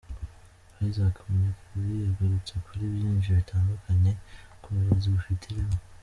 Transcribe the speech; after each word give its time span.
Isaac 0.87 1.15
Munyakazi 1.29 1.93
yagarutse 2.05 2.53
kuri 2.65 2.83
byinshi 2.95 3.29
bitandukanye 3.37 4.11
ku 4.61 4.67
burezi 4.75 5.07
bufite 5.15 5.43
ireme. 5.47 5.79